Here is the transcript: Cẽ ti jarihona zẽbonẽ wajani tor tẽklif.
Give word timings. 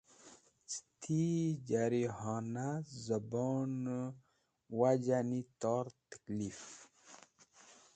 Cẽ 0.69 0.83
ti 1.01 1.21
jarihona 1.67 2.67
zẽbonẽ 3.03 4.13
wajani 4.77 5.39
tor 5.61 5.85
tẽklif. 6.09 6.61